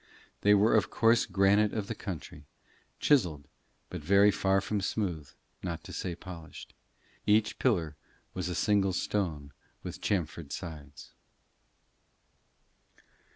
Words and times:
They 0.41 0.55
were 0.55 0.73
of 0.75 0.89
coarse 0.89 1.27
granite 1.27 1.73
of 1.75 1.85
the 1.85 1.93
country, 1.93 2.47
chiselled, 2.99 3.47
but 3.91 4.01
very 4.01 4.31
far 4.31 4.59
from 4.59 4.81
smooth, 4.81 5.29
not 5.61 5.83
to 5.83 5.93
say 5.93 6.15
polished. 6.15 6.73
Each 7.27 7.59
pillar 7.59 7.95
was 8.33 8.49
a 8.49 8.55
single 8.55 8.93
stone 8.93 9.53
with 9.83 10.01
chamfered 10.01 10.51
sides. 10.51 11.13